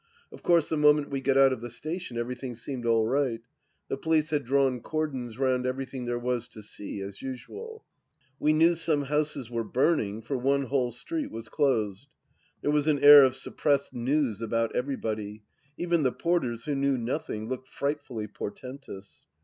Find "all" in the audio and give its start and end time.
2.87-3.05